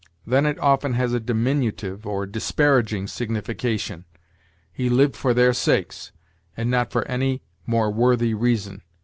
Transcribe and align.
Then 0.25 0.47
it 0.47 0.57
often 0.57 0.93
has 0.93 1.13
a 1.13 1.19
diminutive 1.19 2.07
or 2.07 2.25
disparaging 2.25 3.05
signification. 3.05 4.05
'He 4.73 4.89
lived 4.89 5.15
for 5.15 5.31
their 5.31 5.53
sakes,' 5.53 6.11
and 6.57 6.71
not 6.71 6.89
for 6.91 7.07
any 7.07 7.43
more 7.67 7.91
worthy 7.91 8.33
reason. 8.33 8.81